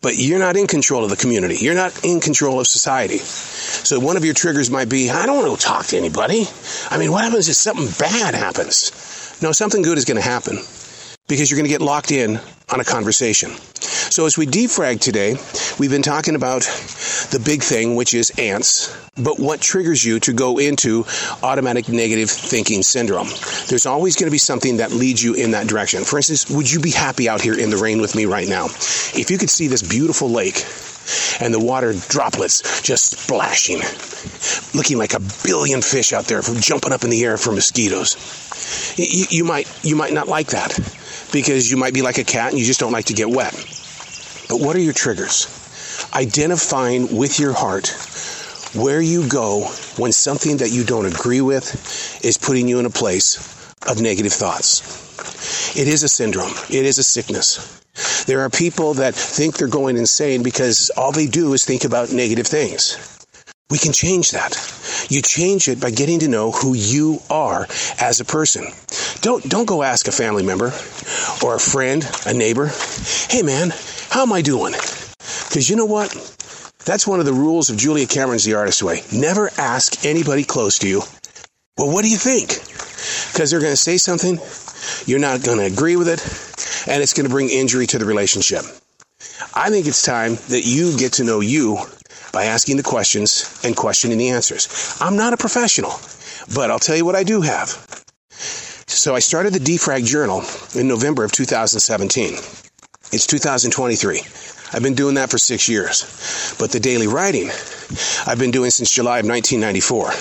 but 0.01 0.17
you're 0.17 0.39
not 0.39 0.57
in 0.57 0.67
control 0.67 1.05
of 1.05 1.11
the 1.11 1.17
community. 1.17 1.57
You're 1.57 1.75
not 1.75 2.05
in 2.05 2.21
control 2.21 2.61
of 2.61 2.67
society. 2.67 3.19
So 3.19 3.99
one 3.99 4.17
of 4.17 4.25
your 4.25 4.35
triggers 4.35 4.71
might 4.71 4.89
be, 4.89 5.11
I 5.11 5.27
don't 5.27 5.45
want 5.45 5.59
to 5.59 5.67
talk 5.67 5.87
to 5.87 5.97
anybody. 5.97 6.45
I 6.91 6.99
mean, 6.99 7.11
what 7.11 7.25
happens 7.25 7.49
if 7.49 7.57
something 7.57 7.89
bad 7.99 8.35
happens? 8.35 9.39
No, 9.43 9.53
something 9.53 9.83
good 9.83 9.99
is 9.99 10.05
going 10.05 10.17
to 10.17 10.23
happen 10.23 10.59
because 11.29 11.51
you're 11.51 11.59
going 11.59 11.67
to 11.67 11.73
get 11.73 11.83
locked 11.83 12.13
in 12.13 12.41
on 12.73 12.81
a 12.81 12.85
conversation. 12.85 13.51
So 13.81 14.27
as 14.27 14.39
we 14.39 14.47
defrag 14.47 15.01
today, 15.01 15.37
we've 15.79 15.91
been 15.91 16.03
talking 16.03 16.37
about 16.37 16.65
the 17.31 17.39
big 17.39 17.63
thing, 17.63 17.97
which 17.97 18.15
is 18.15 18.31
ants, 18.39 18.97
but 19.17 19.39
what 19.39 19.61
triggers 19.61 20.05
you 20.05 20.21
to 20.21 20.33
go 20.33 20.59
into 20.59 21.05
automatic 21.43 21.89
negative 21.89 22.31
thinking 22.31 22.83
syndrome? 22.83 23.29
There's 23.69 23.87
always 23.87 24.17
going 24.17 24.27
to 24.27 24.33
be 24.33 24.39
something 24.39 24.79
that 24.79 24.93
leads 24.93 25.23
you 25.23 25.35
in 25.35 25.53
that 25.53 25.67
direction. 25.67 26.05
For 26.05 26.17
instance, 26.19 26.51
would 26.51 26.71
you 26.71 26.81
be 26.81 26.91
happy 26.91 27.29
out 27.29 27.41
here 27.41 27.59
in 27.59 27.71
the 27.71 27.77
rain 27.77 28.01
with 28.01 28.15
me 28.15 28.27
right 28.27 28.49
now? 28.49 28.67
If 28.67 29.31
you 29.31 29.39
could 29.39 29.51
see 29.51 29.69
this 29.69 29.83
beautiful 29.83 30.31
lake, 30.31 30.65
and 31.41 31.55
the 31.55 31.61
water 31.61 31.95
droplets 32.09 32.83
just 32.83 33.17
splashing, 33.17 33.79
looking 34.77 34.99
like 34.99 35.15
a 35.15 35.21
billion 35.45 35.83
fish 35.83 36.13
out 36.13 36.25
there 36.25 36.43
from 36.43 36.57
jumping 36.57 36.93
up 36.93 37.05
in 37.05 37.11
the 37.11 37.25
air 37.25 37.37
for 37.37 37.53
mosquitoes. 37.53 38.17
You, 38.97 39.27
you, 39.31 39.45
might 39.45 39.69
you 39.85 39.97
might 39.97 40.13
not 40.13 40.29
like 40.29 40.49
that 40.49 40.77
because 41.33 41.71
you 41.71 41.77
might 41.77 41.95
be 41.95 42.03
like 42.03 42.19
a 42.19 42.25
cat 42.25 42.51
and 42.51 42.59
you 42.59 42.65
just 42.65 42.81
don't 42.81 42.93
like 42.93 43.07
to 43.07 43.15
get 43.15 43.29
wet. 43.29 43.53
But 44.49 44.61
what 44.61 44.77
are 44.77 44.81
your 44.81 44.93
triggers? 44.93 45.66
Identifying 46.15 47.17
with 47.17 47.39
your 47.39 47.53
heart 47.53 47.89
where 48.75 49.01
you 49.01 49.29
go 49.29 49.65
when 49.97 50.13
something 50.13 50.59
that 50.59 50.71
you 50.71 50.85
don't 50.85 51.07
agree 51.07 51.41
with 51.41 52.25
is 52.25 52.39
putting 52.39 52.69
you 52.69 52.79
in 52.79 52.87
a 52.87 52.91
place 52.91 53.75
of 53.89 54.01
negative 54.01 54.33
thoughts. 54.33 55.77
It 55.77 55.89
is 55.89 56.03
a 56.03 56.09
syndrome. 56.09 56.53
It 56.71 56.85
is 56.87 56.99
a 56.99 57.03
sickness. 57.03 58.25
There 58.27 58.41
are 58.41 58.51
people 58.51 58.95
that 58.95 59.15
think 59.15 59.57
they're 59.57 59.69
going 59.69 59.97
insane 59.97 60.43
because 60.43 60.91
all 60.97 61.13
they 61.13 61.27
do 61.27 61.53
is 61.53 61.65
think 61.65 61.85
about 61.85 62.13
negative 62.13 62.47
things. 62.47 62.99
We 63.71 63.79
can 63.79 63.93
change 63.93 64.31
that. 64.31 64.57
You 65.09 65.23
change 65.23 65.69
it 65.69 65.81
by 65.81 65.91
getting 65.91 66.21
to 66.21 66.29
know 66.29 66.51
who 66.51 66.75
you 66.75 67.21
are 67.31 67.67
as 68.01 68.21
a 68.21 68.25
person. 68.25 68.67
Don't 69.23 69.49
don't 69.49 69.67
go 69.67 69.83
ask 69.83 70.09
a 70.09 70.13
family 70.13 70.45
member 70.45 70.73
or 71.43 71.57
a 71.57 71.61
friend, 71.61 72.09
a 72.27 72.33
neighbor, 72.33 72.71
"Hey 73.29 73.43
man, 73.43 73.73
how 74.11 74.23
am 74.23 74.33
I 74.33 74.43
doing?" 74.43 74.75
Cuz 75.51 75.69
you 75.71 75.77
know 75.77 75.87
what? 75.87 76.11
That's 76.85 77.07
one 77.07 77.19
of 77.21 77.27
the 77.27 77.33
rules 77.33 77.71
of 77.71 77.77
Julia 77.77 78.07
Cameron's 78.07 78.45
The 78.45 78.55
Artist 78.55 78.83
Way. 78.83 79.03
Never 79.13 79.51
ask 79.59 80.05
anybody 80.05 80.45
close 80.45 80.79
to 80.79 80.89
you, 80.89 81.03
"Well, 81.77 81.91
what 81.91 82.03
do 82.03 82.11
you 82.11 82.19
think?" 82.19 82.61
Cuz 83.35 83.51
they're 83.51 83.61
going 83.61 83.73
to 83.73 83.77
say 83.77 83.99
something, 83.99 84.41
you're 85.07 85.19
not 85.19 85.43
going 85.43 85.59
to 85.59 85.65
agree 85.65 85.97
with 85.97 86.09
it, 86.09 86.21
and 86.87 87.03
it's 87.03 87.13
going 87.13 87.27
to 87.27 87.31
bring 87.33 87.51
injury 87.51 87.87
to 87.89 87.99
the 87.99 88.05
relationship. 88.05 88.65
I 89.55 89.71
think 89.71 89.87
it's 89.87 90.03
time 90.03 90.39
that 90.49 90.65
you 90.65 90.97
get 90.97 91.15
to 91.15 91.25
know 91.25 91.41
you 91.41 91.79
by 92.33 92.45
asking 92.45 92.77
the 92.77 92.83
questions 92.83 93.47
and 93.65 93.75
questioning 93.75 94.19
the 94.19 94.29
answers. 94.29 94.69
I'm 95.01 95.17
not 95.17 95.33
a 95.33 95.37
professional, 95.37 95.99
but 96.55 96.71
I'll 96.71 96.79
tell 96.79 96.97
you 96.97 97.05
what 97.05 97.17
I 97.17 97.25
do 97.25 97.41
have. 97.41 98.05
So 98.87 99.15
I 99.15 99.21
started 99.21 99.53
the 99.53 99.59
Defrag 99.61 100.05
Journal 100.05 100.45
in 100.75 100.87
November 100.87 101.25
of 101.25 101.33
2017. 101.33 102.35
It's 103.13 103.27
2023. 103.27 104.21
I've 104.73 104.83
been 104.83 104.95
doing 104.95 105.15
that 105.15 105.31
for 105.31 105.39
six 105.39 105.69
years. 105.69 106.55
But 106.59 106.73
the 106.73 106.81
daily 106.81 107.07
writing, 107.07 107.51
I've 108.27 108.39
been 108.39 108.51
doing 108.51 108.71
since 108.71 108.91
July 108.91 109.21
of 109.21 109.27
1994. 109.27 110.13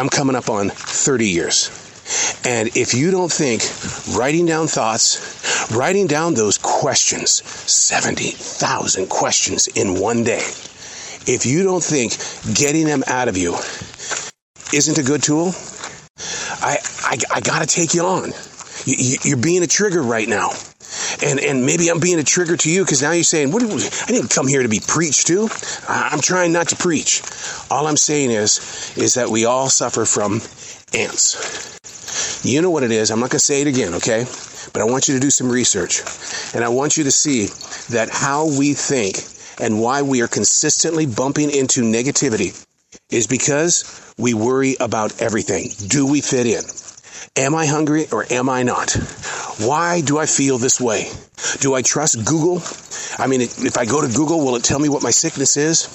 I'm 0.00 0.08
coming 0.08 0.36
up 0.36 0.50
on 0.50 0.70
30 0.70 1.28
years. 1.28 1.70
And 2.44 2.68
if 2.76 2.94
you 2.94 3.10
don't 3.10 3.32
think 3.32 3.62
writing 4.16 4.46
down 4.46 4.66
thoughts, 4.66 5.70
writing 5.74 6.06
down 6.06 6.34
those 6.34 6.58
questions, 6.58 7.30
70,000 7.70 9.08
questions 9.08 9.68
in 9.68 9.98
one 9.98 10.24
day, 10.24 10.44
if 11.26 11.46
you 11.46 11.62
don't 11.62 11.82
think 11.82 12.12
getting 12.56 12.86
them 12.86 13.04
out 13.06 13.28
of 13.28 13.36
you 13.36 13.54
isn't 14.74 14.98
a 14.98 15.02
good 15.02 15.22
tool, 15.22 15.52
I, 16.60 16.78
I, 17.04 17.18
I 17.36 17.40
got 17.40 17.60
to 17.60 17.66
take 17.66 17.94
you 17.94 18.02
on. 18.02 18.32
You, 18.84 19.16
you're 19.22 19.36
being 19.36 19.62
a 19.62 19.66
trigger 19.66 20.02
right 20.02 20.28
now. 20.28 20.50
And, 21.22 21.38
and 21.38 21.64
maybe 21.64 21.88
I'm 21.88 22.00
being 22.00 22.18
a 22.18 22.24
trigger 22.24 22.56
to 22.56 22.70
you 22.70 22.84
because 22.84 23.00
now 23.00 23.12
you're 23.12 23.22
saying, 23.22 23.52
what, 23.52 23.62
I 23.62 24.06
didn't 24.06 24.30
come 24.30 24.48
here 24.48 24.62
to 24.62 24.68
be 24.68 24.80
preached 24.84 25.28
to. 25.28 25.48
I'm 25.88 26.20
trying 26.20 26.52
not 26.52 26.68
to 26.68 26.76
preach. 26.76 27.22
All 27.70 27.86
I'm 27.86 27.96
saying 27.96 28.30
is, 28.30 28.92
is 28.96 29.14
that 29.14 29.28
we 29.28 29.44
all 29.44 29.68
suffer 29.68 30.04
from 30.04 30.40
ants. 30.92 31.78
You 32.44 32.60
know 32.60 32.70
what 32.70 32.82
it 32.82 32.90
is. 32.90 33.10
I'm 33.10 33.20
not 33.20 33.30
going 33.30 33.38
to 33.38 33.44
say 33.44 33.62
it 33.62 33.68
again, 33.68 33.94
okay? 33.94 34.26
But 34.72 34.82
I 34.82 34.84
want 34.84 35.06
you 35.06 35.14
to 35.14 35.20
do 35.20 35.30
some 35.30 35.48
research. 35.48 36.02
And 36.54 36.64
I 36.64 36.68
want 36.68 36.96
you 36.96 37.04
to 37.04 37.10
see 37.10 37.46
that 37.94 38.08
how 38.10 38.46
we 38.46 38.74
think 38.74 39.18
and 39.60 39.80
why 39.80 40.02
we 40.02 40.22
are 40.22 40.28
consistently 40.28 41.06
bumping 41.06 41.50
into 41.50 41.82
negativity 41.82 42.66
is 43.10 43.26
because 43.26 44.14
we 44.18 44.34
worry 44.34 44.76
about 44.80 45.20
everything. 45.20 45.68
Do 45.88 46.06
we 46.06 46.20
fit 46.20 46.46
in? 46.46 46.62
Am 47.36 47.54
I 47.54 47.66
hungry 47.66 48.06
or 48.12 48.26
am 48.30 48.48
I 48.48 48.62
not? 48.62 48.92
Why 49.58 50.00
do 50.00 50.18
I 50.18 50.26
feel 50.26 50.58
this 50.58 50.80
way? 50.80 51.10
Do 51.60 51.74
I 51.74 51.82
trust 51.82 52.24
Google? 52.24 52.62
I 53.18 53.26
mean, 53.26 53.40
if 53.40 53.76
I 53.76 53.84
go 53.84 54.00
to 54.00 54.08
Google, 54.08 54.44
will 54.44 54.56
it 54.56 54.64
tell 54.64 54.78
me 54.78 54.88
what 54.88 55.02
my 55.02 55.10
sickness 55.10 55.56
is? 55.56 55.86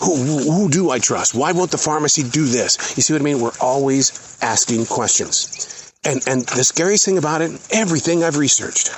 Who, 0.00 0.16
who 0.16 0.68
do 0.70 0.90
I 0.90 0.98
trust? 0.98 1.34
Why 1.34 1.52
won't 1.52 1.70
the 1.70 1.78
pharmacy 1.78 2.22
do 2.22 2.46
this? 2.46 2.96
You 2.96 3.02
see 3.02 3.12
what 3.12 3.22
I 3.22 3.24
mean? 3.24 3.40
We're 3.40 3.50
always 3.60 4.38
asking 4.42 4.86
questions. 4.86 5.92
And, 6.04 6.26
and 6.26 6.42
the 6.42 6.64
scariest 6.64 7.04
thing 7.04 7.18
about 7.18 7.42
it, 7.42 7.50
everything 7.70 8.24
I've 8.24 8.36
researched, 8.36 8.90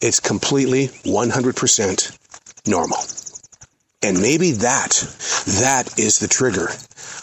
it's 0.00 0.20
completely 0.20 0.88
100% 0.88 2.18
normal. 2.68 2.98
And 4.02 4.20
maybe 4.20 4.52
that, 4.52 4.90
that 5.60 5.98
is 5.98 6.20
the 6.20 6.28
trigger 6.28 6.68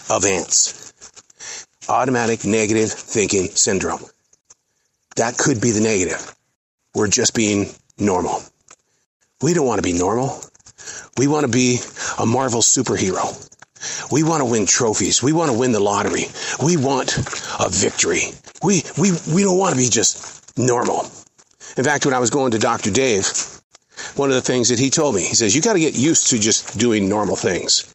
of 0.09 0.25
ants. 0.25 0.76
Automatic 1.89 2.45
negative 2.45 2.91
thinking 2.91 3.47
syndrome. 3.47 4.01
That 5.15 5.37
could 5.37 5.61
be 5.61 5.71
the 5.71 5.81
negative. 5.81 6.35
We're 6.93 7.07
just 7.07 7.33
being 7.33 7.67
normal. 7.97 8.41
We 9.41 9.53
don't 9.53 9.65
want 9.65 9.79
to 9.79 9.83
be 9.83 9.97
normal. 9.97 10.41
We 11.17 11.27
want 11.27 11.45
to 11.45 11.51
be 11.51 11.79
a 12.19 12.25
Marvel 12.25 12.61
superhero. 12.61 13.43
We 14.11 14.23
want 14.23 14.41
to 14.41 14.45
win 14.45 14.65
trophies. 14.65 15.23
We 15.23 15.33
want 15.33 15.51
to 15.51 15.57
win 15.57 15.71
the 15.71 15.79
lottery. 15.79 16.25
We 16.63 16.77
want 16.77 17.17
a 17.17 17.69
victory. 17.69 18.31
We, 18.63 18.83
we, 18.97 19.11
we 19.33 19.43
don't 19.43 19.57
want 19.57 19.73
to 19.73 19.77
be 19.77 19.89
just 19.89 20.57
normal. 20.57 21.05
In 21.77 21.83
fact, 21.83 22.05
when 22.05 22.13
I 22.13 22.19
was 22.19 22.29
going 22.29 22.51
to 22.51 22.59
Dr. 22.59 22.91
Dave, 22.91 23.25
one 24.15 24.29
of 24.29 24.35
the 24.35 24.41
things 24.41 24.69
that 24.69 24.79
he 24.79 24.89
told 24.89 25.15
me, 25.15 25.21
he 25.21 25.35
says, 25.35 25.55
you 25.55 25.61
got 25.61 25.73
to 25.73 25.79
get 25.79 25.95
used 25.95 26.27
to 26.27 26.39
just 26.39 26.77
doing 26.77 27.07
normal 27.07 27.35
things. 27.35 27.93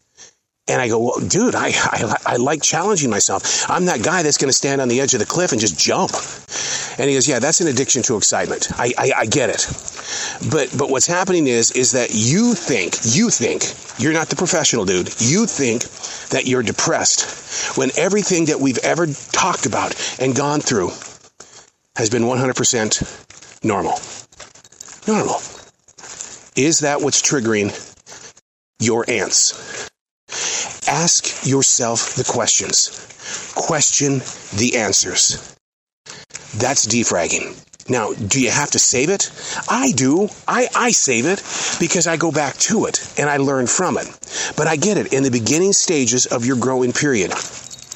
And 0.73 0.81
I 0.81 0.89
go, 0.89 0.99
well, 0.99 1.21
dude, 1.21 1.55
I, 1.55 1.69
I, 1.69 2.17
I 2.25 2.37
like 2.37 2.63
challenging 2.63 3.11
myself. 3.11 3.69
I'm 3.69 3.85
that 3.85 4.03
guy 4.03 4.23
that's 4.23 4.39
going 4.39 4.49
to 4.49 4.55
stand 4.55 4.81
on 4.81 4.89
the 4.89 5.03
edge 5.03 5.13
of 5.13 5.21
the 5.21 5.27
cliff 5.27 5.53
and 5.53 5.61
just 5.61 5.79
jump. 5.79 6.13
And 6.99 7.11
he 7.11 7.15
goes, 7.15 7.29
yeah, 7.29 7.41
that's 7.41 7.61
an 7.61 7.69
addiction 7.69 8.03
to 8.05 8.17
excitement. 8.17 8.69
I, 8.79 8.95
I, 8.97 9.13
I 9.19 9.27
get 9.27 9.51
it. 9.51 9.67
But, 10.51 10.75
but 10.79 10.89
what's 10.89 11.07
happening 11.07 11.47
is, 11.47 11.73
is 11.73 11.93
that 11.93 12.15
you 12.15 12.55
think, 12.55 12.97
you 13.05 13.29
think, 13.29 13.65
you're 13.99 14.15
not 14.15 14.29
the 14.29 14.37
professional 14.37 14.87
dude. 14.87 15.09
You 15.21 15.45
think 15.45 15.83
that 16.31 16.47
you're 16.47 16.63
depressed 16.63 17.77
when 17.77 17.91
everything 17.99 18.47
that 18.47 18.59
we've 18.59 18.79
ever 18.79 19.07
talked 19.07 19.67
about 19.67 19.95
and 20.19 20.35
gone 20.35 20.61
through 20.61 20.89
has 21.97 22.09
been 22.09 22.23
100% 22.23 23.63
normal. 23.63 24.01
Normal. 25.07 25.37
Is 26.57 26.81
that 26.81 27.03
what's 27.03 27.21
triggering 27.21 27.71
your 28.81 29.05
ants? 29.07 29.82
Ask 30.93 31.47
yourself 31.47 32.17
the 32.17 32.25
questions. 32.25 33.09
Question 33.57 34.19
the 34.59 34.77
answers. 34.77 35.57
That's 36.59 36.87
defragging. 36.87 37.57
Now, 37.89 38.13
do 38.13 38.39
you 38.41 38.51
have 38.51 38.71
to 38.73 38.79
save 38.79 39.09
it? 39.09 39.33
I 39.71 39.93
do. 39.93 40.29
I, 40.47 40.69
I 40.77 40.91
save 40.91 41.25
it 41.25 41.43
because 41.81 42.07
I 42.07 42.19
go 42.19 42.31
back 42.31 42.57
to 42.69 42.85
it 42.85 43.01
and 43.19 43.31
I 43.31 43.39
learn 43.39 43.67
from 43.69 43.97
it. 43.97 44.07
But 44.55 44.67
I 44.67 44.77
get 44.77 44.99
it. 44.99 45.15
In 45.15 45.23
the 45.23 45.31
beginning 45.31 45.73
stages 45.73 46.27
of 46.27 46.45
your 46.45 46.57
growing 46.57 46.93
period, 46.93 47.33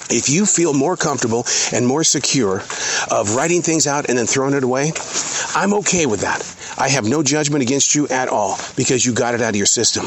If 0.09 0.31
you 0.31 0.47
feel 0.47 0.73
more 0.73 0.97
comfortable 0.97 1.45
and 1.73 1.87
more 1.87 2.05
secure 2.05 2.63
of 3.11 3.35
writing 3.35 3.61
things 3.61 3.87
out 3.87 4.09
and 4.09 4.17
then 4.17 4.27
throwing 4.27 4.55
it 4.55 4.63
away, 4.63 4.93
I'm 5.55 5.75
okay 5.75 6.07
with 6.07 6.21
that. 6.21 6.47
I 6.79 6.89
have 6.89 7.05
no 7.05 7.23
judgment 7.23 7.63
against 7.63 7.95
you 7.95 8.07
at 8.09 8.29
all 8.29 8.57
because 8.77 9.05
you 9.05 9.13
got 9.13 9.35
it 9.35 9.43
out 9.43 9.51
of 9.51 9.57
your 9.57 9.67
system. 9.67 10.07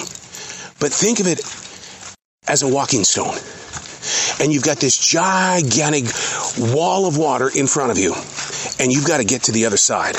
But 0.80 0.94
think 0.94 1.20
of 1.20 1.28
it 1.28 1.40
as 2.50 2.64
a 2.64 2.68
walking 2.68 3.04
stone. 3.04 3.38
And 4.42 4.52
you've 4.52 4.64
got 4.64 4.78
this 4.78 4.98
gigantic 4.98 6.06
wall 6.58 7.06
of 7.06 7.18
water 7.18 7.50
in 7.54 7.68
front 7.68 7.92
of 7.92 7.98
you. 7.98 8.14
And 8.80 8.92
you've 8.92 9.06
got 9.06 9.18
to 9.18 9.24
get 9.26 9.44
to 9.44 9.52
the 9.52 9.66
other 9.66 9.78
side. 9.78 10.16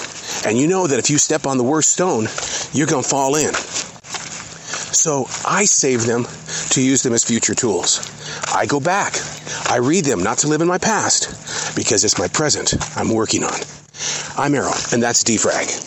And 0.47 0.57
you 0.59 0.67
know 0.67 0.87
that 0.87 0.99
if 0.99 1.11
you 1.11 1.19
step 1.19 1.47
on 1.47 1.59
the 1.59 1.65
worst 1.65 1.93
stone, 1.93 2.27
you're 2.73 2.87
going 2.87 3.03
to 3.03 3.09
fall 3.09 3.35
in. 3.35 3.53
So 3.53 5.27
I 5.47 5.65
save 5.65 6.07
them 6.07 6.27
to 6.71 6.83
use 6.83 7.03
them 7.03 7.13
as 7.15 7.25
future 7.25 7.55
tools. 7.55 8.01
I 8.53 8.67
go 8.67 8.81
back. 8.81 9.17
I 9.69 9.77
read 9.77 10.05
them 10.05 10.23
not 10.23 10.39
to 10.39 10.49
live 10.49 10.61
in 10.61 10.69
my 10.69 10.79
past 10.79 11.75
because 11.77 12.05
it's 12.05 12.19
my 12.19 12.29
present 12.29 12.75
I'm 12.97 13.13
working 13.13 13.45
on. 13.45 13.59
I'm 14.37 14.55
Arroe, 14.55 14.73
and 14.93 15.03
that's 15.03 15.25
Defrag. 15.25 15.87